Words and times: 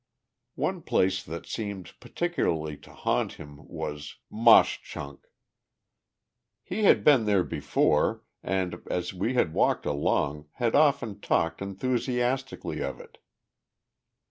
One 0.55 0.81
place 0.81 1.21
that 1.21 1.45
seemed 1.45 1.93
particularly 1.99 2.75
to 2.77 2.91
haunt 2.91 3.33
him 3.33 3.67
was 3.67 4.15
Mauch 4.31 4.81
Chunk. 4.81 5.27
He 6.63 6.85
had 6.85 7.03
been 7.03 7.25
there 7.25 7.43
before, 7.43 8.23
and, 8.41 8.81
as 8.89 9.13
we 9.13 9.35
had 9.35 9.53
walked 9.53 9.85
along, 9.85 10.47
had 10.53 10.73
often 10.73 11.19
talked 11.21 11.61
enthusiastically 11.61 12.81
of 12.81 12.99
it. 12.99 13.19